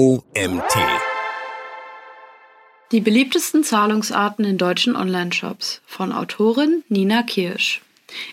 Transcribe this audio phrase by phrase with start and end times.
[0.00, 0.78] OMT.
[2.90, 7.82] Die beliebtesten Zahlungsarten in deutschen Online-Shops von Autorin Nina Kirsch.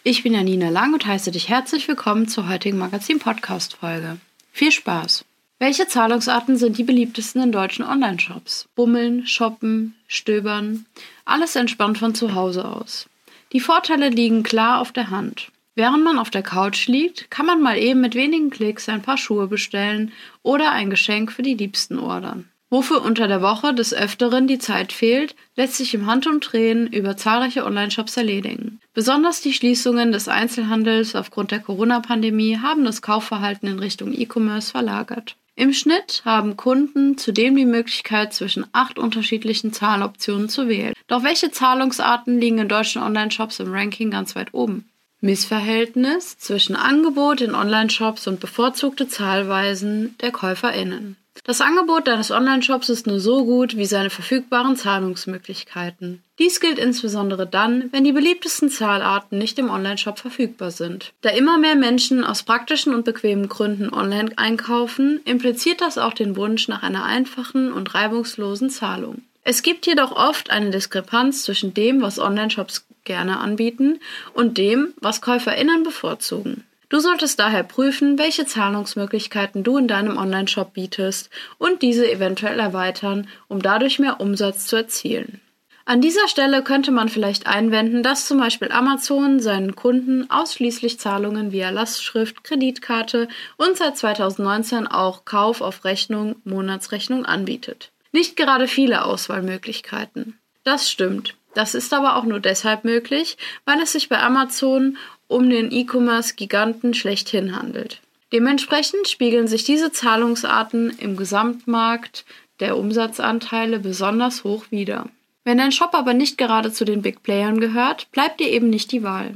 [0.02, 4.16] Ich bin Janina Lang und heiße dich herzlich willkommen zur heutigen Magazin-Podcast-Folge.
[4.54, 5.26] Viel Spaß!
[5.60, 8.70] Welche Zahlungsarten sind die beliebtesten in deutschen Online-Shops?
[8.74, 10.86] Bummeln, shoppen, stöbern,
[11.26, 13.10] alles entspannt von zu Hause aus.
[13.52, 15.52] Die Vorteile liegen klar auf der Hand.
[15.78, 19.16] Während man auf der Couch liegt, kann man mal eben mit wenigen Klicks ein paar
[19.16, 20.12] Schuhe bestellen
[20.42, 22.50] oder ein Geschenk für die Liebsten ordern.
[22.72, 27.64] Wofür unter der Woche des Öfteren die Zeit fehlt, lässt sich im Handumdrehen über zahlreiche
[27.64, 28.80] Online-Shops erledigen.
[28.96, 35.36] Besonders die Schließungen des Einzelhandels aufgrund der Corona-Pandemie haben das Kaufverhalten in Richtung E-Commerce verlagert.
[35.56, 40.96] Im Schnitt haben Kunden zudem die Möglichkeit, zwischen acht unterschiedlichen Zahloptionen zu wählen.
[41.06, 44.90] Doch welche Zahlungsarten liegen in deutschen Online-Shops im Ranking ganz weit oben?
[45.28, 51.18] Missverhältnis zwischen Angebot in Online-Shops und bevorzugte Zahlweisen der KäuferInnen.
[51.44, 56.24] Das Angebot deines Online-Shops ist nur so gut wie seine verfügbaren Zahlungsmöglichkeiten.
[56.40, 61.12] Dies gilt insbesondere dann, wenn die beliebtesten Zahlarten nicht im Online-Shop verfügbar sind.
[61.20, 66.38] Da immer mehr Menschen aus praktischen und bequemen Gründen online einkaufen, impliziert das auch den
[66.38, 69.24] Wunsch nach einer einfachen und reibungslosen Zahlung.
[69.44, 74.00] Es gibt jedoch oft eine Diskrepanz zwischen dem, was Online-Shops gerne anbieten
[74.36, 76.64] und dem, was KäuferInnen bevorzugen.
[76.90, 83.28] Du solltest daher prüfen, welche Zahlungsmöglichkeiten du in deinem Online-Shop bietest und diese eventuell erweitern,
[83.48, 85.42] um dadurch mehr Umsatz zu erzielen.
[85.88, 91.54] An dieser Stelle könnte man vielleicht einwenden, dass zum Beispiel Amazon seinen Kunden ausschließlich Zahlungen
[91.54, 97.94] via Lastschrift, Kreditkarte und seit 2019 auch Kauf auf Rechnung, Monatsrechnung anbietet.
[98.12, 100.38] Nicht gerade viele Auswahlmöglichkeiten.
[100.66, 101.37] Das stimmt.
[101.58, 104.96] Das ist aber auch nur deshalb möglich, weil es sich bei Amazon
[105.28, 108.00] um den E-Commerce-Giganten schlechthin handelt.
[108.32, 112.26] Dementsprechend spiegeln sich diese Zahlungsarten im Gesamtmarkt
[112.60, 115.10] der Umsatzanteile besonders hoch wider.
[115.46, 118.92] Wenn dein Shop aber nicht gerade zu den Big Playern gehört, bleibt dir eben nicht
[118.92, 119.34] die Wahl.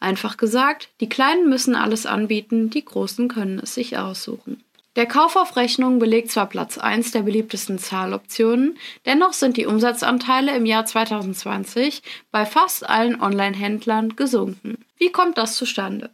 [0.00, 4.60] Einfach gesagt, die Kleinen müssen alles anbieten, die Großen können es sich aussuchen.
[4.96, 10.56] Der Kauf auf Rechnung belegt zwar Platz 1 der beliebtesten Zahloptionen, dennoch sind die Umsatzanteile
[10.56, 12.02] im Jahr 2020
[12.32, 14.84] bei fast allen Online-Händlern gesunken.
[14.98, 16.10] Wie kommt das zustande?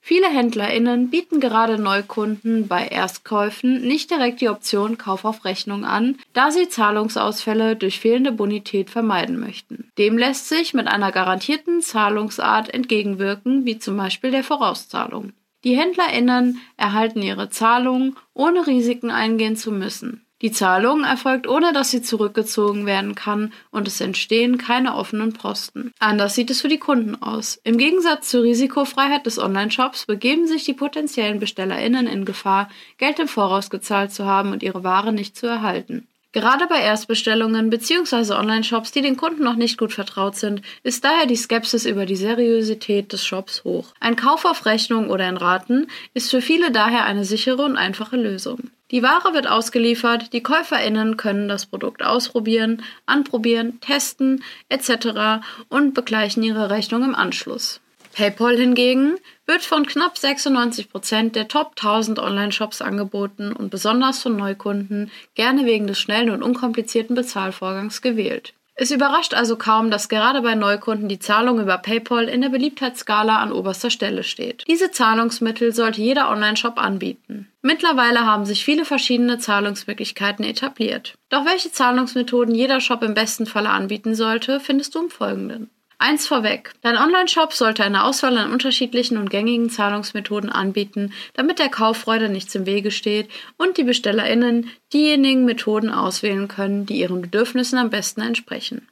[0.00, 6.18] Viele HändlerInnen bieten gerade Neukunden bei Erstkäufen nicht direkt die Option Kauf auf Rechnung an,
[6.32, 9.90] da sie Zahlungsausfälle durch fehlende Bonität vermeiden möchten.
[9.98, 15.32] Dem lässt sich mit einer garantierten Zahlungsart entgegenwirken, wie zum Beispiel der Vorauszahlung.
[15.66, 20.24] Die HändlerInnen erhalten ihre Zahlung, ohne Risiken eingehen zu müssen.
[20.40, 25.90] Die Zahlung erfolgt ohne, dass sie zurückgezogen werden kann und es entstehen keine offenen Posten.
[25.98, 27.58] Anders sieht es für die Kunden aus.
[27.64, 33.26] Im Gegensatz zur Risikofreiheit des Online-Shops begeben sich die potenziellen BestellerInnen in Gefahr, Geld im
[33.26, 36.06] Voraus gezahlt zu haben und ihre Ware nicht zu erhalten.
[36.36, 38.34] Gerade bei Erstbestellungen bzw.
[38.34, 42.14] Online-Shops, die den Kunden noch nicht gut vertraut sind, ist daher die Skepsis über die
[42.14, 43.94] Seriosität des Shops hoch.
[44.00, 48.18] Ein Kauf auf Rechnung oder in Raten ist für viele daher eine sichere und einfache
[48.18, 48.58] Lösung.
[48.90, 55.42] Die Ware wird ausgeliefert, die Käuferinnen können das Produkt ausprobieren, anprobieren, testen etc.
[55.70, 57.80] und begleichen ihre Rechnung im Anschluss.
[58.16, 64.36] PayPal hingegen wird von knapp 96 Prozent der Top 1000 Online-Shops angeboten und besonders von
[64.36, 68.54] Neukunden gerne wegen des schnellen und unkomplizierten Bezahlvorgangs gewählt.
[68.74, 73.38] Es überrascht also kaum, dass gerade bei Neukunden die Zahlung über PayPal in der Beliebtheitsskala
[73.38, 74.64] an oberster Stelle steht.
[74.66, 77.48] Diese Zahlungsmittel sollte jeder Online-Shop anbieten.
[77.60, 81.14] Mittlerweile haben sich viele verschiedene Zahlungsmöglichkeiten etabliert.
[81.28, 85.68] Doch welche Zahlungsmethoden jeder Shop im besten Falle anbieten sollte, findest du im Folgenden.
[85.98, 86.74] Eins vorweg.
[86.82, 92.54] Dein Online-Shop sollte eine Auswahl an unterschiedlichen und gängigen Zahlungsmethoden anbieten, damit der Kauffreude nichts
[92.54, 98.20] im Wege steht und die BestellerInnen diejenigen Methoden auswählen können, die ihren Bedürfnissen am besten
[98.20, 98.86] entsprechen.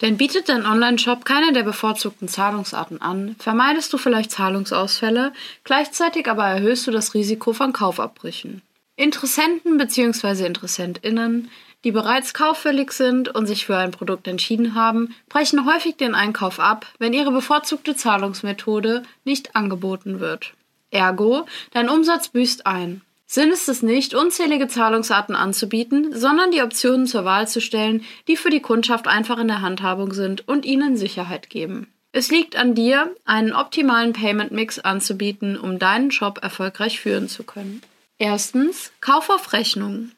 [0.00, 5.32] Denn bietet dein Online-Shop keine der bevorzugten Zahlungsarten an, vermeidest du vielleicht Zahlungsausfälle,
[5.62, 8.62] gleichzeitig aber erhöhst du das Risiko von Kaufabbrüchen.
[8.96, 10.46] Interessenten bzw.
[10.46, 11.50] InteressentInnen
[11.84, 16.60] die bereits kauffällig sind und sich für ein Produkt entschieden haben, brechen häufig den Einkauf
[16.60, 20.54] ab, wenn ihre bevorzugte Zahlungsmethode nicht angeboten wird.
[20.90, 23.02] Ergo, dein Umsatz büßt ein.
[23.26, 28.36] Sinn ist es nicht, unzählige Zahlungsarten anzubieten, sondern die Optionen zur Wahl zu stellen, die
[28.36, 31.86] für die Kundschaft einfach in der Handhabung sind und ihnen Sicherheit geben.
[32.10, 37.44] Es liegt an dir, einen optimalen Payment Mix anzubieten, um deinen Shop erfolgreich führen zu
[37.44, 37.82] können.
[38.18, 40.10] Erstens, Kauf auf Rechnung.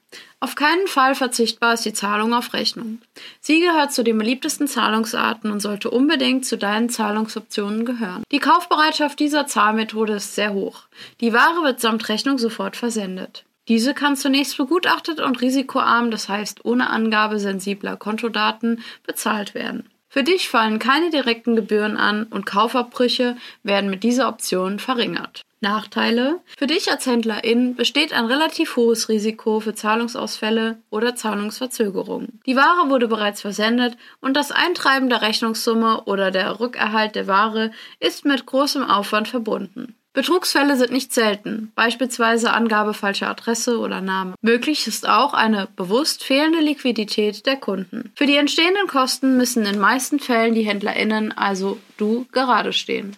[0.43, 2.99] Auf keinen Fall verzichtbar ist die Zahlung auf Rechnung.
[3.41, 8.25] Sie gehört zu den beliebtesten Zahlungsarten und sollte unbedingt zu deinen Zahlungsoptionen gehören.
[8.33, 10.89] Die Kaufbereitschaft dieser Zahlmethode ist sehr hoch.
[11.21, 13.45] Die Ware wird samt Rechnung sofort versendet.
[13.69, 19.92] Diese kann zunächst begutachtet und risikoarm, das heißt ohne Angabe sensibler Kontodaten, bezahlt werden.
[20.13, 25.41] Für dich fallen keine direkten Gebühren an und Kaufabbrüche werden mit dieser Option verringert.
[25.63, 26.41] Nachteile?
[26.59, 32.43] Für dich als Händlerin besteht ein relativ hohes Risiko für Zahlungsausfälle oder Zahlungsverzögerungen.
[32.45, 37.71] Die Ware wurde bereits versendet und das Eintreiben der Rechnungssumme oder der Rückerhalt der Ware
[37.99, 39.95] ist mit großem Aufwand verbunden.
[40.15, 44.35] Betrugsfälle sind nicht selten, beispielsweise Angabe falscher Adresse oder Name.
[44.43, 48.13] Möglich ist auch eine bewusst fehlende Liquidität der Kunden.
[48.15, 53.17] Für die entstehenden Kosten müssen in meisten Fällen die HändlerInnen, also du, gerade stehen.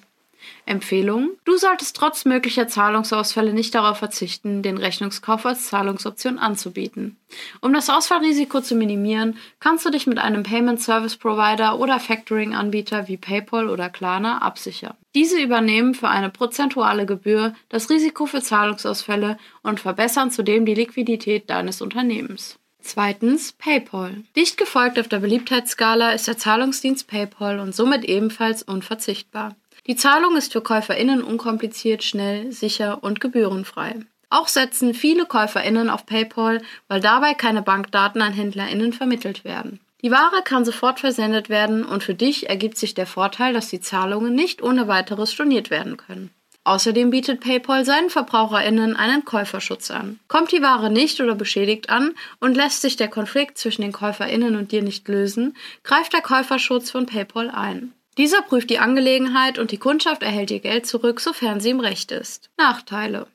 [0.67, 7.17] Empfehlung: Du solltest trotz möglicher Zahlungsausfälle nicht darauf verzichten, den Rechnungskauf als Zahlungsoption anzubieten.
[7.61, 13.09] Um das Ausfallrisiko zu minimieren, kannst du dich mit einem Payment Service Provider oder Factoring-Anbieter
[13.09, 14.95] wie PayPal oder Klarna absichern.
[15.15, 21.51] Diese übernehmen für eine prozentuale Gebühr das Risiko für Zahlungsausfälle und verbessern zudem die Liquidität
[21.51, 22.59] deines Unternehmens.
[22.85, 24.25] Zweitens PayPal.
[24.37, 29.57] Dicht gefolgt auf der Beliebtheitsskala ist der Zahlungsdienst PayPal und somit ebenfalls unverzichtbar.
[29.87, 33.97] Die Zahlung ist für KäuferInnen unkompliziert, schnell, sicher und gebührenfrei.
[34.31, 39.81] Auch setzen viele KäuferInnen auf PayPal, weil dabei keine Bankdaten an HändlerInnen vermittelt werden.
[40.03, 43.81] Die Ware kann sofort versendet werden und für dich ergibt sich der Vorteil, dass die
[43.81, 46.31] Zahlungen nicht ohne weiteres storniert werden können.
[46.65, 50.19] Außerdem bietet PayPal seinen VerbraucherInnen einen Käuferschutz an.
[50.29, 54.57] Kommt die Ware nicht oder beschädigt an und lässt sich der Konflikt zwischen den KäuferInnen
[54.57, 57.93] und dir nicht lösen, greift der Käuferschutz von PayPal ein.
[58.17, 62.13] Dieser prüft die Angelegenheit und die Kundschaft erhält ihr Geld zurück, sofern sie im Recht
[62.13, 62.51] ist.
[62.57, 63.27] Nachteile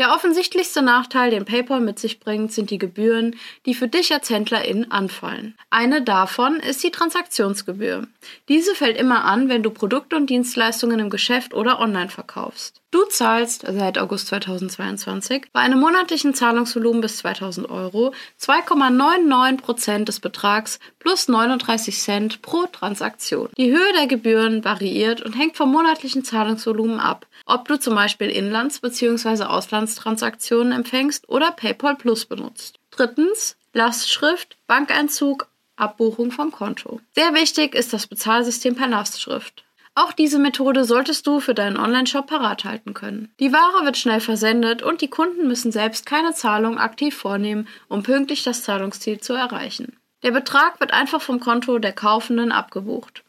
[0.00, 3.36] der offensichtlichste Nachteil, den PayPal mit sich bringt, sind die Gebühren,
[3.66, 5.58] die für dich als Händlerin anfallen.
[5.68, 8.06] Eine davon ist die Transaktionsgebühr.
[8.48, 12.80] Diese fällt immer an, wenn du Produkte und Dienstleistungen im Geschäft oder online verkaufst.
[12.92, 20.80] Du zahlst seit August 2022 bei einem monatlichen Zahlungsvolumen bis 2000 Euro 2,99% des Betrags
[20.98, 23.48] plus 39 Cent pro Transaktion.
[23.56, 28.28] Die Höhe der Gebühren variiert und hängt vom monatlichen Zahlungsvolumen ab, ob du zum Beispiel
[28.28, 29.44] Inlands- bzw.
[29.44, 32.80] Auslandstransaktionen empfängst oder PayPal Plus benutzt.
[32.90, 35.46] Drittens Lastschrift, Bankeinzug,
[35.76, 37.00] Abbuchung vom Konto.
[37.14, 39.64] Sehr wichtig ist das Bezahlsystem per Lastschrift.
[40.02, 43.34] Auch diese Methode solltest du für deinen Online-Shop parat halten können.
[43.38, 48.02] Die Ware wird schnell versendet und die Kunden müssen selbst keine Zahlung aktiv vornehmen, um
[48.02, 49.98] pünktlich das Zahlungsziel zu erreichen.
[50.22, 53.24] Der Betrag wird einfach vom Konto der Kaufenden abgebucht.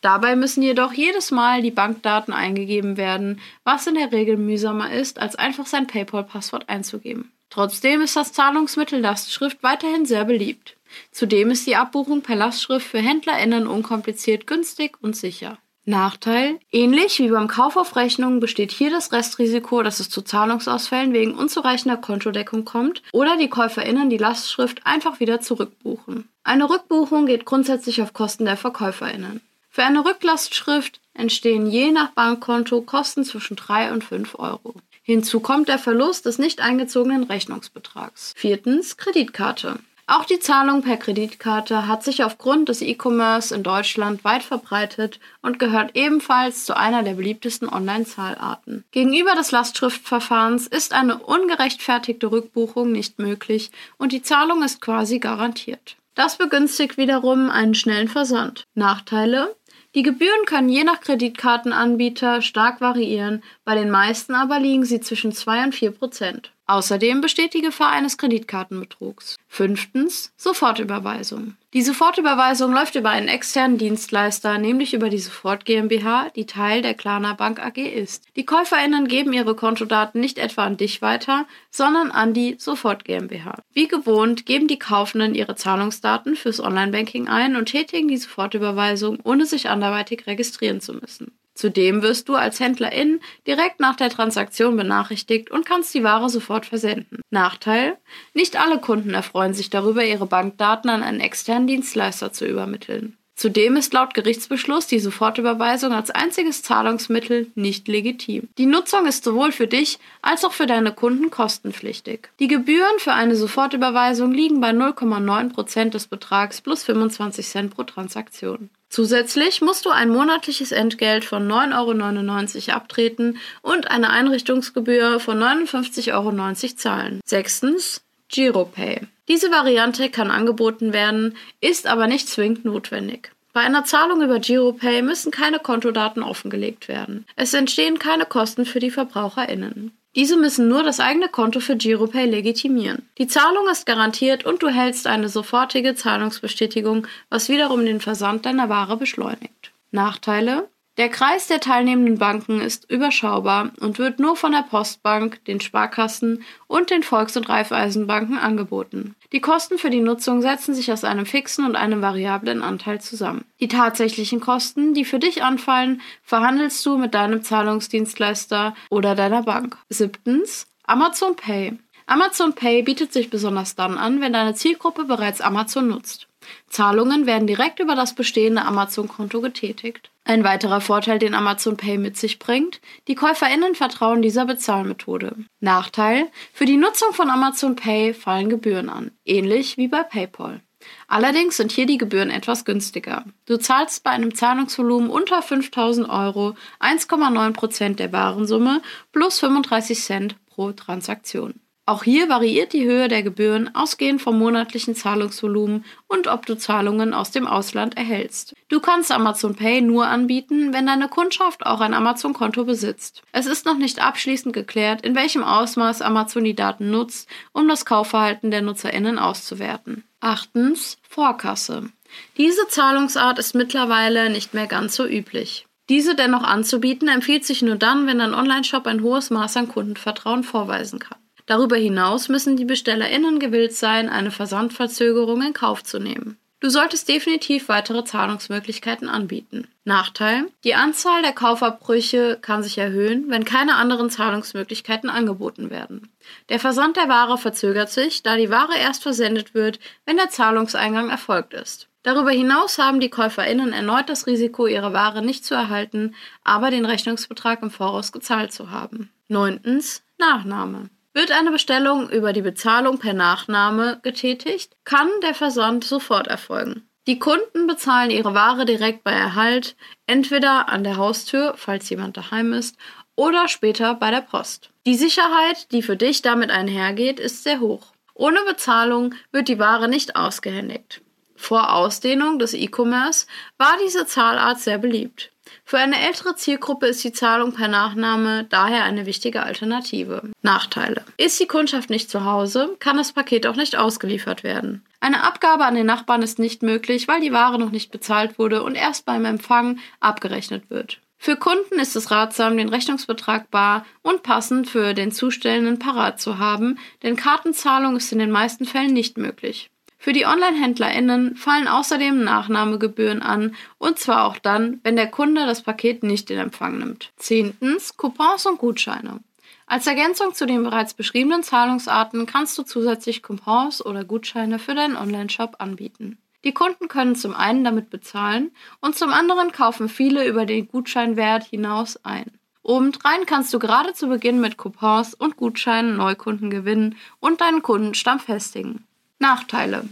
[0.00, 5.18] Dabei müssen jedoch jedes Mal die Bankdaten eingegeben werden, was in der Regel mühsamer ist,
[5.18, 7.32] als einfach sein PayPal-Passwort einzugeben.
[7.50, 10.76] Trotzdem ist das Zahlungsmittel Lastschrift weiterhin sehr beliebt.
[11.10, 15.58] Zudem ist die Abbuchung per Lastschrift für HändlerInnen unkompliziert, günstig und sicher.
[15.84, 21.12] Nachteil: Ähnlich wie beim Kauf auf Rechnung besteht hier das Restrisiko, dass es zu Zahlungsausfällen
[21.12, 26.28] wegen unzureichender Kontodeckung kommt oder die KäuferInnen die Lastschrift einfach wieder zurückbuchen.
[26.44, 29.40] Eine Rückbuchung geht grundsätzlich auf Kosten der VerkäuferInnen.
[29.70, 34.74] Für eine Rücklastschrift entstehen je nach Bankkonto Kosten zwischen 3 und 5 Euro.
[35.02, 38.34] Hinzu kommt der Verlust des nicht eingezogenen Rechnungsbetrags.
[38.36, 39.80] Viertens Kreditkarte.
[40.06, 45.58] Auch die Zahlung per Kreditkarte hat sich aufgrund des E-Commerce in Deutschland weit verbreitet und
[45.58, 48.84] gehört ebenfalls zu einer der beliebtesten Online-Zahlarten.
[48.90, 55.96] Gegenüber des Lastschriftverfahrens ist eine ungerechtfertigte Rückbuchung nicht möglich und die Zahlung ist quasi garantiert.
[56.14, 58.66] Das begünstigt wiederum einen schnellen Versand.
[58.74, 59.54] Nachteile
[59.94, 65.32] die Gebühren können je nach Kreditkartenanbieter stark variieren, bei den meisten aber liegen sie zwischen
[65.32, 66.52] 2 und 4 Prozent.
[66.66, 69.36] Außerdem besteht die Gefahr eines Kreditkartenbetrugs.
[69.48, 71.56] Fünftens Sofortüberweisung.
[71.74, 76.94] Die Sofortüberweisung läuft über einen externen Dienstleister, nämlich über die Sofort GmbH, die Teil der
[76.94, 78.26] Klarna Bank AG ist.
[78.36, 83.62] Die KäuferInnen geben ihre Kontodaten nicht etwa an dich weiter, sondern an die Sofort GmbH.
[83.72, 89.46] Wie gewohnt geben die Kaufenden ihre Zahlungsdaten fürs Online-Banking ein und tätigen die Sofortüberweisung, ohne
[89.46, 91.32] sich anderweitig registrieren zu müssen.
[91.54, 96.66] Zudem wirst du als Händlerin direkt nach der Transaktion benachrichtigt und kannst die Ware sofort
[96.66, 97.20] versenden.
[97.30, 97.98] Nachteil?
[98.34, 103.16] Nicht alle Kunden erfreuen sich darüber, ihre Bankdaten an einen externen Dienstleister zu übermitteln.
[103.34, 108.48] Zudem ist laut Gerichtsbeschluss die Sofortüberweisung als einziges Zahlungsmittel nicht legitim.
[108.58, 112.28] Die Nutzung ist sowohl für dich als auch für deine Kunden kostenpflichtig.
[112.38, 118.70] Die Gebühren für eine Sofortüberweisung liegen bei 0,9% des Betrags plus 25 Cent pro Transaktion.
[118.92, 126.12] Zusätzlich musst du ein monatliches Entgelt von 9,99 Euro abtreten und eine Einrichtungsgebühr von 59,90
[126.12, 127.20] Euro zahlen.
[127.24, 129.00] Sechstens GiroPay.
[129.28, 133.32] Diese Variante kann angeboten werden, ist aber nicht zwingend notwendig.
[133.54, 137.24] Bei einer Zahlung über GiroPay müssen keine Kontodaten offengelegt werden.
[137.34, 139.96] Es entstehen keine Kosten für die VerbraucherInnen.
[140.14, 143.08] Diese müssen nur das eigene Konto für Giropay legitimieren.
[143.16, 148.68] Die Zahlung ist garantiert und du hältst eine sofortige Zahlungsbestätigung, was wiederum den Versand deiner
[148.68, 149.72] Ware beschleunigt.
[149.90, 155.60] Nachteile der Kreis der teilnehmenden Banken ist überschaubar und wird nur von der Postbank, den
[155.60, 159.14] Sparkassen und den Volks- und Raiffeisenbanken angeboten.
[159.32, 163.46] Die Kosten für die Nutzung setzen sich aus einem fixen und einem variablen Anteil zusammen.
[163.60, 169.78] Die tatsächlichen Kosten, die für dich anfallen, verhandelst du mit deinem Zahlungsdienstleister oder deiner Bank.
[169.88, 171.78] Siebtens Amazon Pay.
[172.04, 176.28] Amazon Pay bietet sich besonders dann an, wenn deine Zielgruppe bereits Amazon nutzt.
[176.68, 180.11] Zahlungen werden direkt über das bestehende Amazon-Konto getätigt.
[180.24, 185.34] Ein weiterer Vorteil, den Amazon Pay mit sich bringt, die Käuferinnen vertrauen dieser Bezahlmethode.
[185.58, 190.60] Nachteil, für die Nutzung von Amazon Pay fallen Gebühren an, ähnlich wie bei PayPal.
[191.08, 193.24] Allerdings sind hier die Gebühren etwas günstiger.
[193.46, 198.80] Du zahlst bei einem Zahlungsvolumen unter 5000 Euro 1,9% der Warensumme
[199.12, 201.61] plus 35 Cent pro Transaktion.
[201.84, 207.12] Auch hier variiert die Höhe der Gebühren ausgehend vom monatlichen Zahlungsvolumen und ob du Zahlungen
[207.12, 208.54] aus dem Ausland erhältst.
[208.68, 213.22] Du kannst Amazon Pay nur anbieten, wenn deine Kundschaft auch ein Amazon-Konto besitzt.
[213.32, 217.84] Es ist noch nicht abschließend geklärt, in welchem Ausmaß Amazon die Daten nutzt, um das
[217.84, 220.04] Kaufverhalten der NutzerInnen auszuwerten.
[220.20, 221.90] Achtens, Vorkasse.
[222.38, 225.66] Diese Zahlungsart ist mittlerweile nicht mehr ganz so üblich.
[225.88, 230.44] Diese dennoch anzubieten, empfiehlt sich nur dann, wenn dein Onlineshop ein hohes Maß an Kundenvertrauen
[230.44, 231.18] vorweisen kann.
[231.46, 236.38] Darüber hinaus müssen die BestellerInnen gewillt sein, eine Versandverzögerung in Kauf zu nehmen.
[236.62, 239.66] Du solltest definitiv weitere Zahlungsmöglichkeiten anbieten.
[239.84, 246.12] Nachteil: Die Anzahl der Kaufabbrüche kann sich erhöhen, wenn keine anderen Zahlungsmöglichkeiten angeboten werden.
[246.50, 251.10] Der Versand der Ware verzögert sich, da die Ware erst versendet wird, wenn der Zahlungseingang
[251.10, 251.88] erfolgt ist.
[252.04, 256.84] Darüber hinaus haben die KäuferInnen erneut das Risiko, ihre Ware nicht zu erhalten, aber den
[256.84, 259.10] Rechnungsbetrag im Voraus gezahlt zu haben.
[259.26, 260.90] Neuntens Nachname.
[261.14, 266.88] Wird eine Bestellung über die Bezahlung per Nachname getätigt, kann der Versand sofort erfolgen.
[267.06, 269.76] Die Kunden bezahlen ihre Ware direkt bei Erhalt,
[270.06, 272.76] entweder an der Haustür, falls jemand daheim ist,
[273.16, 274.70] oder später bei der Post.
[274.86, 277.92] Die Sicherheit, die für dich damit einhergeht, ist sehr hoch.
[278.14, 281.02] Ohne Bezahlung wird die Ware nicht ausgehändigt.
[281.34, 283.26] Vor Ausdehnung des E-Commerce
[283.58, 285.32] war diese Zahlart sehr beliebt.
[285.64, 290.30] Für eine ältere Zielgruppe ist die Zahlung per Nachname daher eine wichtige Alternative.
[290.42, 291.04] Nachteile.
[291.16, 294.84] Ist die Kundschaft nicht zu Hause, kann das Paket auch nicht ausgeliefert werden.
[295.00, 298.62] Eine Abgabe an den Nachbarn ist nicht möglich, weil die Ware noch nicht bezahlt wurde
[298.62, 301.00] und erst beim Empfang abgerechnet wird.
[301.24, 306.38] Für Kunden ist es ratsam, den Rechnungsbetrag bar und passend für den Zustellenden parat zu
[306.38, 309.70] haben, denn Kartenzahlung ist in den meisten Fällen nicht möglich.
[310.02, 315.62] Für die Online-HändlerInnen fallen außerdem Nachnahmegebühren an, und zwar auch dann, wenn der Kunde das
[315.62, 317.12] Paket nicht in Empfang nimmt.
[317.18, 319.20] Zehntens, Coupons und Gutscheine.
[319.64, 324.96] Als Ergänzung zu den bereits beschriebenen Zahlungsarten kannst du zusätzlich Coupons oder Gutscheine für deinen
[324.96, 326.18] Online-Shop anbieten.
[326.42, 331.44] Die Kunden können zum einen damit bezahlen und zum anderen kaufen viele über den Gutscheinwert
[331.44, 332.26] hinaus ein.
[332.64, 338.18] Obendrein kannst du gerade zu Beginn mit Coupons und Gutscheinen Neukunden gewinnen und deinen Kundenstamm
[338.18, 338.84] festigen.
[339.22, 339.84] Nachteile.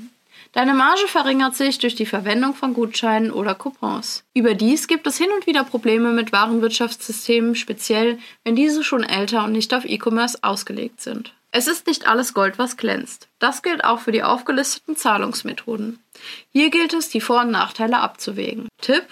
[0.52, 4.24] Deine Marge verringert sich durch die Verwendung von Gutscheinen oder Coupons.
[4.34, 9.52] Überdies gibt es hin und wieder Probleme mit Warenwirtschaftssystemen, speziell wenn diese schon älter und
[9.52, 11.32] nicht auf E-Commerce ausgelegt sind.
[11.52, 13.28] Es ist nicht alles Gold, was glänzt.
[13.40, 15.98] Das gilt auch für die aufgelisteten Zahlungsmethoden.
[16.50, 18.68] Hier gilt es, die Vor- und Nachteile abzuwägen.
[18.80, 19.04] Tipp: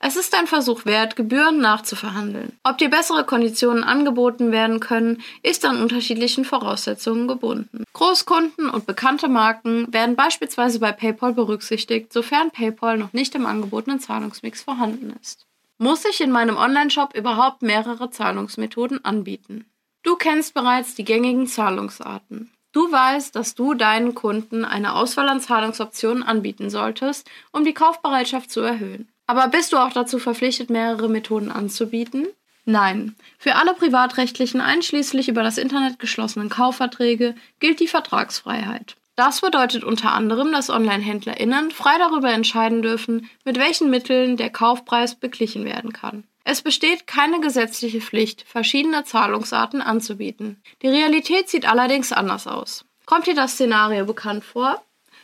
[0.00, 2.58] Es ist ein Versuch wert, Gebühren nachzuverhandeln.
[2.64, 7.84] Ob dir bessere Konditionen angeboten werden können, ist an unterschiedlichen Voraussetzungen gebunden.
[7.92, 14.00] Großkunden und bekannte Marken werden beispielsweise bei PayPal berücksichtigt, sofern PayPal noch nicht im angebotenen
[14.00, 15.46] Zahlungsmix vorhanden ist.
[15.78, 19.66] Muss ich in meinem Onlineshop überhaupt mehrere Zahlungsmethoden anbieten?
[20.04, 22.52] Du kennst bereits die gängigen Zahlungsarten.
[22.72, 28.50] Du weißt, dass du deinen Kunden eine Auswahl an Zahlungsoptionen anbieten solltest, um die Kaufbereitschaft
[28.50, 29.08] zu erhöhen.
[29.26, 32.26] Aber bist du auch dazu verpflichtet, mehrere Methoden anzubieten?
[32.66, 33.16] Nein.
[33.38, 38.96] Für alle privatrechtlichen, einschließlich über das Internet geschlossenen Kaufverträge gilt die Vertragsfreiheit.
[39.16, 45.14] Das bedeutet unter anderem, dass Online-HändlerInnen frei darüber entscheiden dürfen, mit welchen Mitteln der Kaufpreis
[45.14, 46.24] beglichen werden kann.
[46.44, 50.62] Es besteht keine gesetzliche Pflicht, verschiedene Zahlungsarten anzubieten.
[50.82, 52.84] Die Realität sieht allerdings anders aus.
[53.06, 54.82] Kommt dir das Szenario bekannt vor?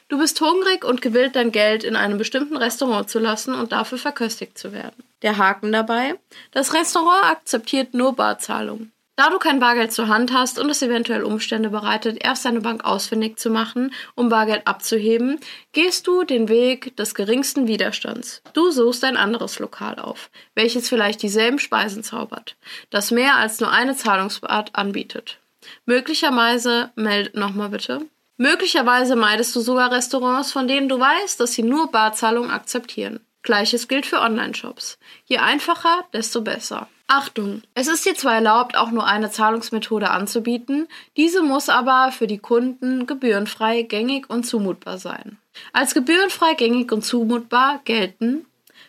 [0.09, 3.99] Du bist hungrig und gewillt, dein Geld in einem bestimmten Restaurant zu lassen und dafür
[3.99, 5.05] verköstigt zu werden.
[5.23, 6.19] Der Haken dabei?
[6.51, 8.91] Das Restaurant akzeptiert nur Barzahlung.
[9.21, 12.87] Da du kein Bargeld zur Hand hast und es eventuell Umstände bereitet, erst deine Bank
[12.87, 15.39] ausfindig zu machen, um Bargeld abzuheben,
[15.73, 18.41] gehst du den Weg des geringsten Widerstands.
[18.55, 22.57] Du suchst ein anderes Lokal auf, welches vielleicht dieselben Speisen zaubert,
[22.89, 25.37] das mehr als nur eine Zahlungsart anbietet.
[25.85, 28.07] Möglicherweise, meld nochmal bitte.
[28.39, 33.21] Möglicherweise meidest du sogar Restaurants, von denen du weißt, dass sie nur Barzahlungen akzeptieren.
[33.43, 34.99] Gleiches gilt für Online-Shops.
[35.27, 36.89] Je einfacher, desto besser.
[37.13, 37.63] Achtung!
[37.75, 40.87] Es ist dir zwar erlaubt, auch nur eine Zahlungsmethode anzubieten,
[41.17, 45.37] diese muss aber für die Kunden gebührenfrei, gängig und zumutbar sein.
[45.73, 48.47] Als gebührenfrei, gängig und zumutbar gelten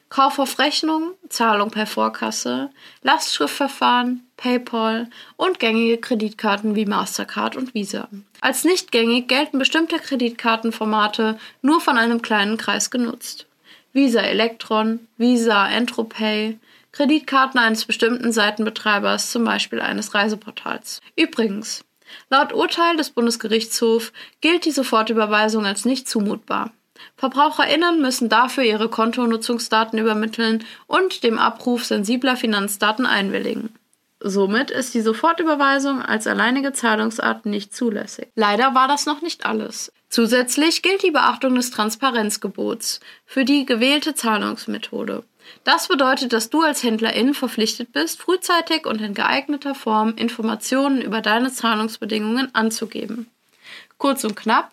[0.09, 2.69] Kauf auf Rechnung, Zahlung per Vorkasse,
[3.01, 8.07] Lastschriftverfahren, PayPal und gängige Kreditkarten wie Mastercard und Visa.
[8.39, 13.47] Als nicht gängig gelten bestimmte Kreditkartenformate nur von einem kleinen Kreis genutzt.
[13.93, 16.59] Visa Electron, Visa Entropay,
[16.91, 20.99] Kreditkarten eines bestimmten Seitenbetreibers, zum Beispiel eines Reiseportals.
[21.15, 21.85] Übrigens,
[22.29, 26.71] laut Urteil des Bundesgerichtshofs gilt die Sofortüberweisung als nicht zumutbar.
[27.15, 33.73] VerbraucherInnen müssen dafür ihre Kontonutzungsdaten übermitteln und dem Abruf sensibler Finanzdaten einwilligen.
[34.23, 38.27] Somit ist die Sofortüberweisung als alleinige Zahlungsart nicht zulässig.
[38.35, 39.91] Leider war das noch nicht alles.
[40.09, 45.23] Zusätzlich gilt die Beachtung des Transparenzgebots für die gewählte Zahlungsmethode.
[45.63, 51.21] Das bedeutet, dass du als Händlerin verpflichtet bist, frühzeitig und in geeigneter Form Informationen über
[51.21, 53.27] deine Zahlungsbedingungen anzugeben.
[53.97, 54.71] Kurz und knapp,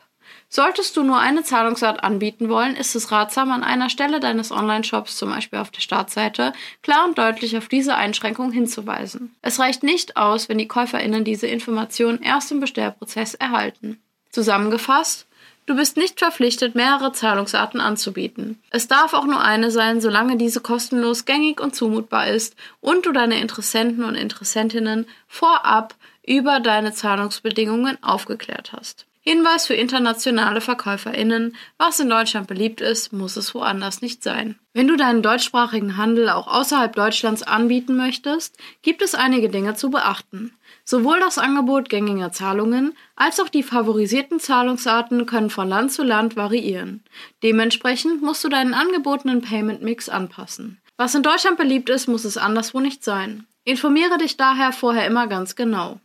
[0.51, 5.17] Solltest du nur eine Zahlungsart anbieten wollen, ist es ratsam, an einer Stelle deines Online-Shops,
[5.17, 9.35] zum Beispiel auf der Startseite, klar und deutlich auf diese Einschränkung hinzuweisen.
[9.43, 14.01] Es reicht nicht aus, wenn die KäuferInnen diese Informationen erst im Bestellprozess erhalten.
[14.31, 15.27] Zusammengefasst,
[15.69, 18.59] Du bist nicht verpflichtet, mehrere Zahlungsarten anzubieten.
[18.71, 23.13] Es darf auch nur eine sein, solange diese kostenlos, gängig und zumutbar ist und du
[23.13, 25.95] deine Interessenten und Interessentinnen vorab
[26.27, 29.05] über deine Zahlungsbedingungen aufgeklärt hast.
[29.21, 34.59] Hinweis für internationale VerkäuferInnen: Was in Deutschland beliebt ist, muss es woanders nicht sein.
[34.73, 39.91] Wenn du deinen deutschsprachigen Handel auch außerhalb Deutschlands anbieten möchtest, gibt es einige Dinge zu
[39.91, 40.55] beachten.
[40.91, 46.35] Sowohl das Angebot gängiger Zahlungen als auch die favorisierten Zahlungsarten können von Land zu Land
[46.35, 47.05] variieren.
[47.43, 50.81] Dementsprechend musst du deinen angebotenen Payment Mix anpassen.
[50.97, 53.47] Was in Deutschland beliebt ist, muss es anderswo nicht sein.
[53.65, 56.01] Informiere dich daher vorher immer ganz genau.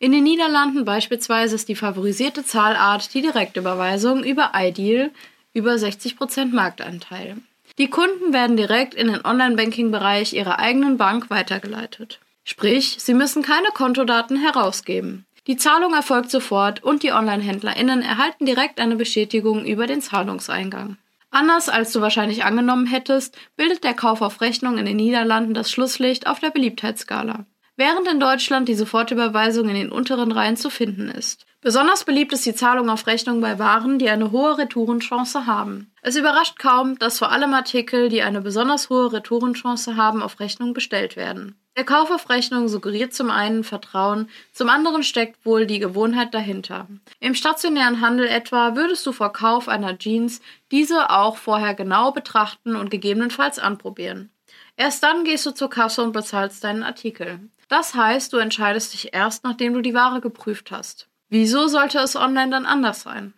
[0.00, 5.12] In den Niederlanden beispielsweise ist die favorisierte Zahlart die Direktüberweisung über iDeal
[5.54, 7.38] über 60% Marktanteil.
[7.78, 12.20] Die Kunden werden direkt in den Online-Banking-Bereich ihrer eigenen Bank weitergeleitet.
[12.46, 15.26] Sprich, sie müssen keine Kontodaten herausgeben.
[15.46, 20.96] Die Zahlung erfolgt sofort und die Online-HändlerInnen erhalten direkt eine Bestätigung über den Zahlungseingang.
[21.30, 25.70] Anders als du wahrscheinlich angenommen hättest, bildet der Kauf auf Rechnung in den Niederlanden das
[25.70, 27.44] Schlusslicht auf der Beliebtheitsskala
[27.76, 31.46] während in Deutschland die Sofortüberweisung in den unteren Reihen zu finden ist.
[31.60, 35.92] Besonders beliebt ist die Zahlung auf Rechnung bei Waren, die eine hohe Retourenchance haben.
[36.02, 40.74] Es überrascht kaum, dass vor allem Artikel, die eine besonders hohe Retourenchance haben, auf Rechnung
[40.74, 41.56] bestellt werden.
[41.76, 46.88] Der Kauf auf Rechnung suggeriert zum einen Vertrauen, zum anderen steckt wohl die Gewohnheit dahinter.
[47.20, 52.76] Im stationären Handel etwa würdest du vor Kauf einer Jeans diese auch vorher genau betrachten
[52.76, 54.30] und gegebenenfalls anprobieren.
[54.78, 57.40] Erst dann gehst du zur Kasse und bezahlst deinen Artikel.
[57.68, 61.08] Das heißt, du entscheidest dich erst, nachdem du die Ware geprüft hast.
[61.28, 63.34] Wieso sollte es online dann anders sein?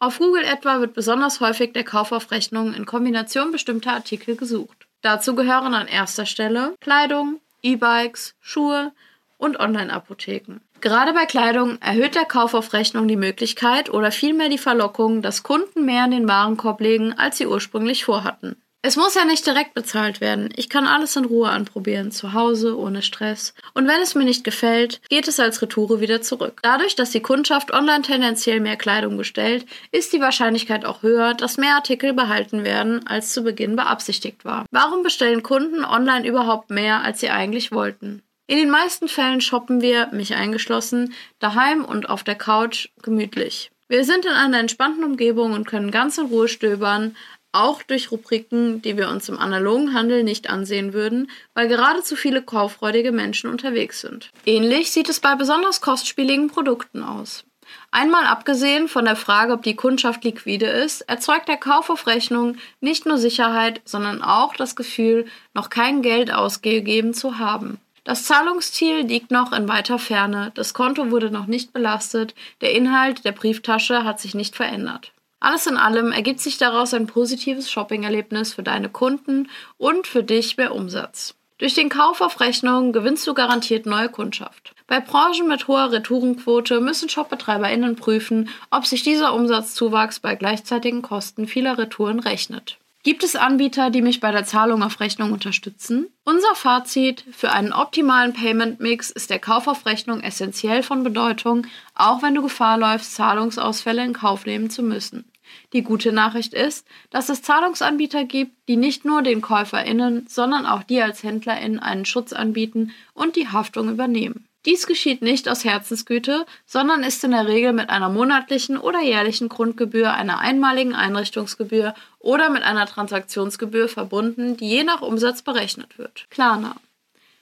[0.00, 4.86] Auf Google etwa wird besonders häufig der Kauf auf Rechnung in Kombination bestimmter Artikel gesucht.
[5.02, 8.92] Dazu gehören an erster Stelle Kleidung, E-Bikes, Schuhe
[9.38, 10.60] und Online-Apotheken.
[10.80, 15.42] Gerade bei Kleidung erhöht der Kauf auf Rechnung die Möglichkeit oder vielmehr die Verlockung, dass
[15.42, 18.56] Kunden mehr in den Warenkorb legen, als sie ursprünglich vorhatten.
[18.82, 20.48] Es muss ja nicht direkt bezahlt werden.
[20.54, 23.52] Ich kann alles in Ruhe anprobieren, zu Hause, ohne Stress.
[23.74, 26.60] Und wenn es mir nicht gefällt, geht es als Retoure wieder zurück.
[26.62, 31.56] Dadurch, dass die Kundschaft online tendenziell mehr Kleidung bestellt, ist die Wahrscheinlichkeit auch höher, dass
[31.56, 34.66] mehr Artikel behalten werden, als zu Beginn beabsichtigt war.
[34.70, 38.22] Warum bestellen Kunden online überhaupt mehr, als sie eigentlich wollten?
[38.46, 43.72] In den meisten Fällen shoppen wir, mich eingeschlossen, daheim und auf der Couch gemütlich.
[43.88, 47.16] Wir sind in einer entspannten Umgebung und können ganz in Ruhe stöbern,
[47.52, 52.16] auch durch Rubriken, die wir uns im analogen Handel nicht ansehen würden, weil gerade zu
[52.16, 54.30] viele kauffreudige Menschen unterwegs sind.
[54.44, 57.44] Ähnlich sieht es bei besonders kostspieligen Produkten aus.
[57.90, 62.56] Einmal abgesehen von der Frage, ob die Kundschaft liquide ist, erzeugt der Kauf auf Rechnung
[62.80, 67.78] nicht nur Sicherheit, sondern auch das Gefühl, noch kein Geld ausgegeben zu haben.
[68.04, 73.24] Das Zahlungsziel liegt noch in weiter Ferne, das Konto wurde noch nicht belastet, der Inhalt
[73.24, 75.10] der Brieftasche hat sich nicht verändert.
[75.46, 80.56] Alles in allem ergibt sich daraus ein positives Shopping-Erlebnis für deine Kunden und für dich
[80.56, 81.36] mehr Umsatz.
[81.58, 84.74] Durch den Kauf auf Rechnung gewinnst du garantiert neue Kundschaft.
[84.88, 91.46] Bei Branchen mit hoher Retourenquote müssen ShopbetreiberInnen prüfen, ob sich dieser Umsatzzuwachs bei gleichzeitigen Kosten
[91.46, 92.78] vieler Retouren rechnet.
[93.04, 96.08] Gibt es Anbieter, die mich bei der Zahlung auf Rechnung unterstützen?
[96.24, 101.68] Unser Fazit: Für einen optimalen Payment Mix ist der Kauf auf Rechnung essentiell von Bedeutung,
[101.94, 105.24] auch wenn du Gefahr läufst, Zahlungsausfälle in Kauf nehmen zu müssen.
[105.72, 110.82] Die gute Nachricht ist, dass es Zahlungsanbieter gibt, die nicht nur den KäuferInnen, sondern auch
[110.82, 114.46] dir als HändlerInnen einen Schutz anbieten und die Haftung übernehmen.
[114.66, 119.48] Dies geschieht nicht aus Herzensgüte, sondern ist in der Regel mit einer monatlichen oder jährlichen
[119.48, 126.26] Grundgebühr, einer einmaligen Einrichtungsgebühr oder mit einer Transaktionsgebühr verbunden, die je nach Umsatz berechnet wird.
[126.30, 126.74] Klarna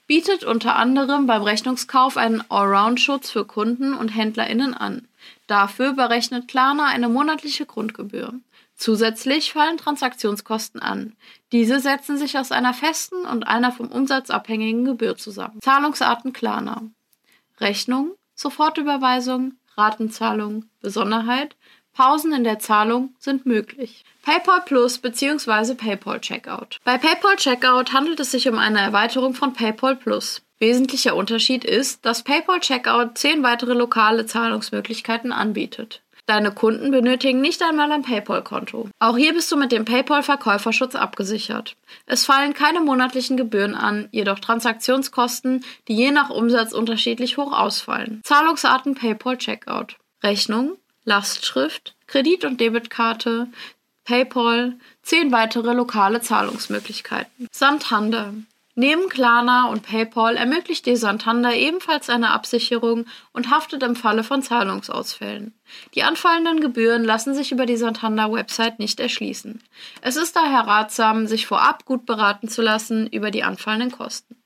[0.07, 5.09] bietet unter anderem beim Rechnungskauf einen Allround-Schutz für Kunden und HändlerInnen an.
[5.47, 8.33] Dafür berechnet Klarna eine monatliche Grundgebühr.
[8.77, 11.15] Zusätzlich fallen Transaktionskosten an.
[11.53, 15.61] Diese setzen sich aus einer festen und einer vom Umsatz abhängigen Gebühr zusammen.
[15.61, 16.83] Zahlungsarten Klarna.
[17.61, 21.57] Rechnung, Sofortüberweisung, Ratenzahlung, Besonderheit,
[21.93, 24.05] Pausen in der Zahlung sind möglich.
[24.23, 25.75] PayPal Plus bzw.
[25.75, 26.81] PayPal Checkout.
[26.83, 30.43] Bei PayPal Checkout handelt es sich um eine Erweiterung von PayPal Plus.
[30.59, 36.03] Wesentlicher Unterschied ist, dass PayPal Checkout zehn weitere lokale Zahlungsmöglichkeiten anbietet.
[36.27, 38.89] Deine Kunden benötigen nicht einmal ein PayPal-Konto.
[38.99, 41.77] Auch hier bist du mit dem PayPal-Verkäuferschutz abgesichert.
[42.07, 48.23] Es fallen keine monatlichen Gebühren an, jedoch Transaktionskosten, die je nach Umsatz unterschiedlich hoch ausfallen.
[48.25, 49.99] Zahlungsarten PayPal Checkout.
[50.23, 53.49] Rechnung, Lastschrift, Kredit- und Debitkarte,
[54.05, 57.49] PayPal, zehn weitere lokale Zahlungsmöglichkeiten.
[57.53, 58.33] Santander.
[58.77, 64.43] Neben Klarna und PayPal ermöglicht dir Santander ebenfalls eine Absicherung und haftet im Falle von
[64.43, 65.55] Zahlungsausfällen.
[65.95, 69.63] Die anfallenden Gebühren lassen sich über die Santander-Website nicht erschließen.
[70.01, 74.37] Es ist daher ratsam, sich vorab gut beraten zu lassen über die anfallenden Kosten.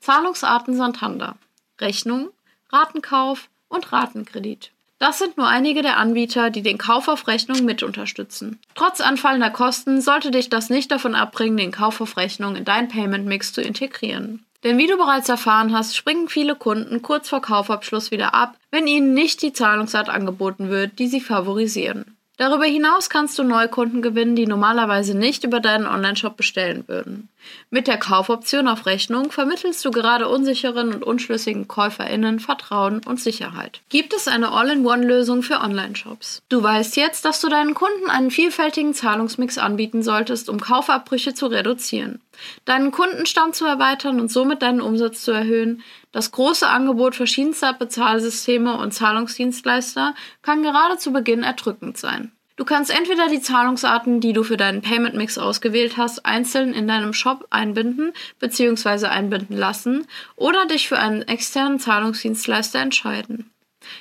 [0.00, 1.36] Zahlungsarten Santander.
[1.80, 2.30] Rechnung,
[2.70, 4.72] Ratenkauf und Ratenkredit.
[5.00, 8.60] Das sind nur einige der Anbieter, die den Kauf auf Rechnung mit unterstützen.
[8.74, 12.88] Trotz anfallender Kosten sollte dich das nicht davon abbringen, den Kauf auf Rechnung in dein
[12.88, 14.44] Payment Mix zu integrieren.
[14.62, 18.86] Denn wie du bereits erfahren hast, springen viele Kunden kurz vor Kaufabschluss wieder ab, wenn
[18.86, 22.18] ihnen nicht die Zahlungsart angeboten wird, die sie favorisieren.
[22.36, 27.30] Darüber hinaus kannst du Neukunden gewinnen, die normalerweise nicht über deinen Onlineshop bestellen würden.
[27.70, 33.80] Mit der Kaufoption auf Rechnung vermittelst du gerade unsicheren und unschlüssigen KäuferInnen Vertrauen und Sicherheit.
[33.88, 36.42] Gibt es eine All-in-One-Lösung für Onlineshops?
[36.48, 41.46] Du weißt jetzt, dass du deinen Kunden einen vielfältigen Zahlungsmix anbieten solltest, um Kaufabbrüche zu
[41.46, 42.20] reduzieren,
[42.64, 48.76] deinen Kundenstamm zu erweitern und somit deinen Umsatz zu erhöhen, das große Angebot verschiedenster Bezahlsysteme
[48.78, 52.32] und Zahlungsdienstleister kann gerade zu Beginn erdrückend sein.
[52.60, 56.86] Du kannst entweder die Zahlungsarten, die du für deinen Payment Mix ausgewählt hast, einzeln in
[56.86, 59.06] deinem Shop einbinden bzw.
[59.06, 63.50] einbinden lassen oder dich für einen externen Zahlungsdienstleister entscheiden.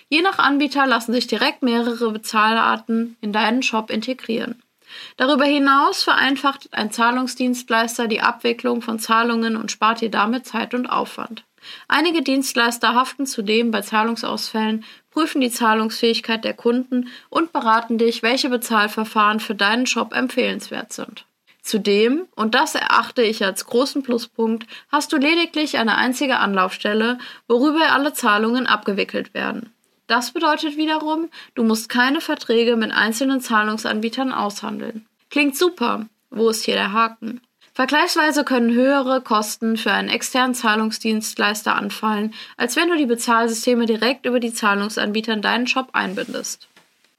[0.10, 4.62] Je nach Anbieter lassen sich direkt mehrere Bezahlarten in deinen Shop integrieren.
[5.16, 10.86] Darüber hinaus vereinfacht ein Zahlungsdienstleister die Abwicklung von Zahlungen und spart dir damit Zeit und
[10.86, 11.46] Aufwand.
[11.88, 18.50] Einige Dienstleister haften zudem bei Zahlungsausfällen, prüfen die Zahlungsfähigkeit der Kunden und beraten dich, welche
[18.50, 21.26] Bezahlverfahren für deinen Shop empfehlenswert sind.
[21.62, 27.92] Zudem, und das erachte ich als großen Pluspunkt, hast du lediglich eine einzige Anlaufstelle, worüber
[27.92, 29.72] alle Zahlungen abgewickelt werden.
[30.08, 35.06] Das bedeutet wiederum, du musst keine Verträge mit einzelnen Zahlungsanbietern aushandeln.
[35.30, 36.08] Klingt super.
[36.32, 37.42] Wo ist hier der Haken?
[37.80, 44.26] Vergleichsweise können höhere Kosten für einen externen Zahlungsdienstleister anfallen, als wenn du die Bezahlsysteme direkt
[44.26, 46.68] über die Zahlungsanbieter in deinen Shop einbindest.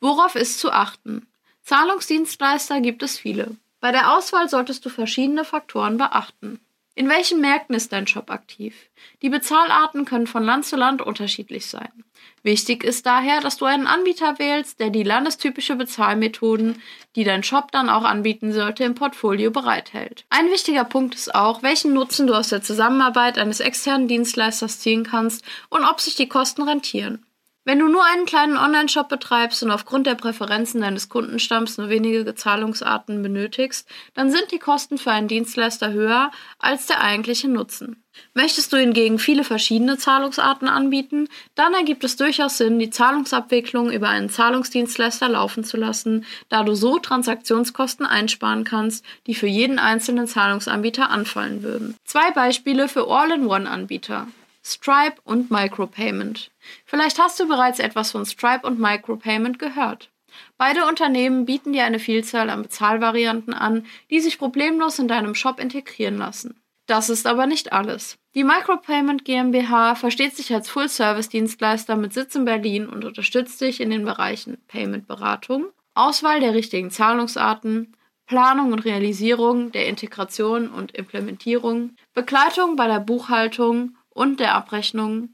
[0.01, 1.27] Worauf ist zu achten?
[1.63, 3.57] Zahlungsdienstleister gibt es viele.
[3.81, 6.61] Bei der Auswahl solltest du verschiedene Faktoren beachten.
[6.95, 8.75] In welchen Märkten ist dein Shop aktiv?
[9.23, 12.05] Die Bezahlarten können von Land zu Land unterschiedlich sein.
[12.43, 16.81] Wichtig ist daher, dass du einen Anbieter wählst, der die landestypische Bezahlmethoden,
[17.17, 20.25] die dein Shop dann auch anbieten sollte, im Portfolio bereithält.
[20.31, 25.05] Ein wichtiger Punkt ist auch, welchen Nutzen du aus der Zusammenarbeit eines externen Dienstleisters ziehen
[25.05, 27.27] kannst und ob sich die Kosten rentieren.
[27.65, 32.35] Wenn du nur einen kleinen Online-Shop betreibst und aufgrund der Präferenzen deines Kundenstamms nur wenige
[32.35, 38.03] Zahlungsarten benötigst, dann sind die Kosten für einen Dienstleister höher als der eigentliche Nutzen.
[38.33, 44.09] Möchtest du hingegen viele verschiedene Zahlungsarten anbieten, dann ergibt es durchaus Sinn, die Zahlungsabwicklung über
[44.09, 50.27] einen Zahlungsdienstleister laufen zu lassen, da du so Transaktionskosten einsparen kannst, die für jeden einzelnen
[50.27, 51.95] Zahlungsanbieter anfallen würden.
[52.05, 54.29] Zwei Beispiele für All-in-One-Anbieter.
[54.71, 56.51] Stripe und Micropayment.
[56.85, 60.11] Vielleicht hast du bereits etwas von Stripe und Micropayment gehört.
[60.57, 65.59] Beide Unternehmen bieten dir eine Vielzahl an Bezahlvarianten an, die sich problemlos in deinem Shop
[65.59, 66.61] integrieren lassen.
[66.87, 68.19] Das ist aber nicht alles.
[68.35, 73.91] Die Micropayment GmbH versteht sich als Full-Service-Dienstleister mit Sitz in Berlin und unterstützt dich in
[73.91, 82.77] den Bereichen Payment-Beratung, Auswahl der richtigen Zahlungsarten, Planung und Realisierung der Integration und Implementierung, Begleitung
[82.77, 85.31] bei der Buchhaltung und der Abrechnung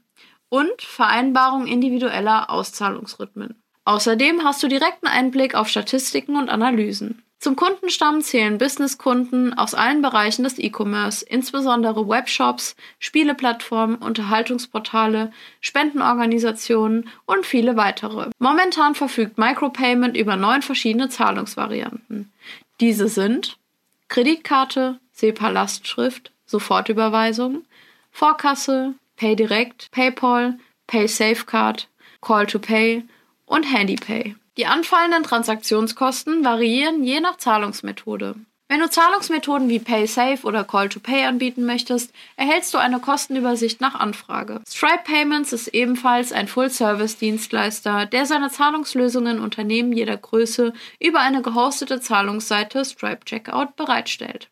[0.47, 3.61] und Vereinbarung individueller Auszahlungsrhythmen.
[3.83, 7.21] Außerdem hast du direkten Einblick auf Statistiken und Analysen.
[7.37, 17.45] Zum Kundenstamm zählen Businesskunden aus allen Bereichen des E-Commerce, insbesondere Webshops, Spieleplattformen, Unterhaltungsportale, Spendenorganisationen und
[17.45, 18.29] viele weitere.
[18.39, 22.31] Momentan verfügt Micropayment über neun verschiedene Zahlungsvarianten.
[22.79, 23.57] Diese sind
[24.07, 27.63] Kreditkarte, SEPA-Lastschrift, Sofortüberweisung,
[28.17, 31.87] Vorkasse, PayDirect, PayPal, PaySafeCard,
[32.19, 33.03] Call to Pay
[33.45, 34.35] und HandyPay.
[34.57, 38.33] Die anfallenden Transaktionskosten variieren je nach Zahlungsmethode.
[38.69, 44.61] Wenn du Zahlungsmethoden wie PaySafe oder Call-to-Pay anbieten möchtest, erhältst du eine Kostenübersicht nach Anfrage.
[44.67, 52.01] Stripe Payments ist ebenfalls ein Full-Service-Dienstleister, der seine Zahlungslösungen Unternehmen jeder Größe über eine gehostete
[52.01, 54.49] Zahlungsseite Stripe Checkout bereitstellt.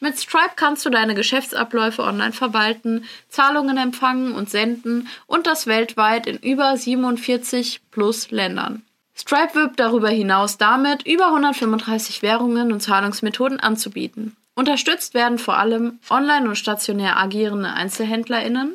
[0.00, 6.26] Mit Stripe kannst du deine Geschäftsabläufe online verwalten, Zahlungen empfangen und senden und das weltweit
[6.26, 8.82] in über 47 plus Ländern.
[9.14, 14.36] Stripe wirbt darüber hinaus damit, über 135 Währungen und Zahlungsmethoden anzubieten.
[14.54, 18.74] Unterstützt werden vor allem online und stationär agierende EinzelhändlerInnen,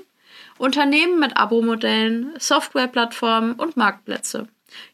[0.57, 4.47] Unternehmen mit Abo-Modellen, Softwareplattformen und Marktplätze.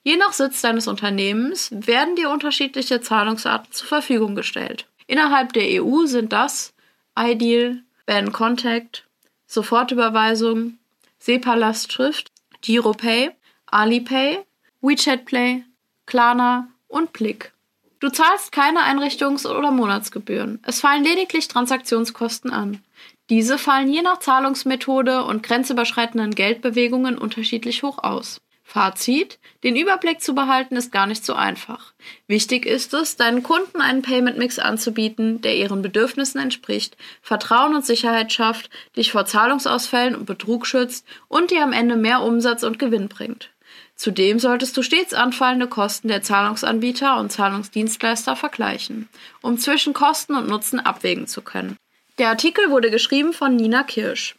[0.04, 4.86] Je nach Sitz deines Unternehmens werden dir unterschiedliche Zahlungsarten zur Verfügung gestellt.
[5.08, 6.74] Innerhalb der EU sind das
[7.18, 9.06] iDeal, Ben Contact,
[9.48, 10.78] Sofortüberweisung,
[11.20, 13.32] SEPA-Lastschrift, GiroPay,
[13.66, 14.40] Alipay,
[14.82, 15.64] WeChat Play,
[16.06, 17.54] Klarna und Blick.
[18.00, 20.60] Du zahlst keine Einrichtungs- oder Monatsgebühren.
[20.64, 22.84] Es fallen lediglich Transaktionskosten an.
[23.30, 28.40] Diese fallen je nach Zahlungsmethode und grenzüberschreitenden Geldbewegungen unterschiedlich hoch aus.
[28.70, 31.94] Fazit: Den Überblick zu behalten ist gar nicht so einfach.
[32.28, 37.86] Wichtig ist es, deinen Kunden einen Payment Mix anzubieten, der ihren Bedürfnissen entspricht, Vertrauen und
[37.86, 42.78] Sicherheit schafft, dich vor Zahlungsausfällen und Betrug schützt und dir am Ende mehr Umsatz und
[42.78, 43.52] Gewinn bringt.
[43.96, 49.08] Zudem solltest du stets anfallende Kosten der Zahlungsanbieter und Zahlungsdienstleister vergleichen,
[49.42, 51.78] um zwischen Kosten und Nutzen abwägen zu können.
[52.18, 54.36] Der Artikel wurde geschrieben von Nina Kirsch.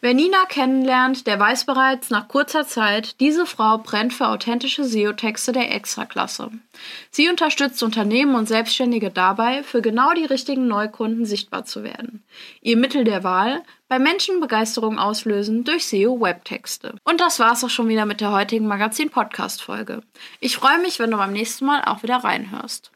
[0.00, 5.50] Wer Nina kennenlernt, der weiß bereits nach kurzer Zeit, diese Frau brennt für authentische SEO-Texte
[5.50, 6.52] der Extraklasse.
[7.10, 12.22] Sie unterstützt Unternehmen und Selbstständige dabei, für genau die richtigen Neukunden sichtbar zu werden.
[12.60, 16.94] Ihr Mittel der Wahl, bei Menschen Begeisterung auslösen durch SEO-Webtexte.
[17.02, 20.02] Und das war's auch schon wieder mit der heutigen Magazin-Podcast-Folge.
[20.38, 22.92] Ich freue mich, wenn du beim nächsten Mal auch wieder reinhörst.